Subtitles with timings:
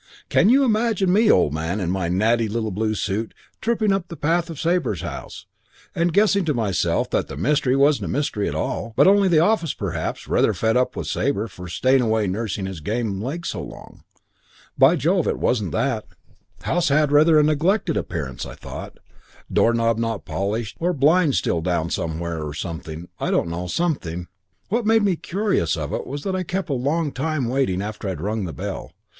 [0.31, 4.15] "You can imagine me, old man, in my natty little blue suit, tripping up the
[4.17, 5.45] path of Sabre's house
[5.93, 9.37] and guessing to myself that the mystery wasn't a mystery at all, but only the
[9.37, 13.61] office perhaps rather fed up with Sabre for staying away nursing his game leg so
[13.61, 14.03] long.
[14.75, 16.07] By Jove, it wasn't that.
[16.63, 18.97] House had rather a neglected appearance, I thought.
[19.53, 23.07] Door knob not polished, or blinds still down somewhere or something.
[23.19, 23.67] I don't know.
[23.67, 24.11] Something.
[24.13, 24.27] And
[24.69, 27.83] what made me conscious of it was that I was kept a long time waiting
[27.83, 28.93] after I'd rung the bell.